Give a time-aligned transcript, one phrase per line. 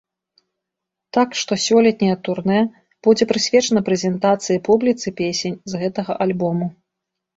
[1.17, 2.57] Так што сёлетняе турнэ
[3.07, 6.65] будзе прысвечана прэзентацыі публіцы песень з гэтага альбому.